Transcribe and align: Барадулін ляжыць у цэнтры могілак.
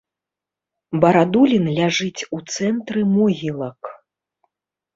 Барадулін 1.05 1.65
ляжыць 1.77 2.21
у 2.39 2.41
цэнтры 2.55 3.07
могілак. 3.15 3.81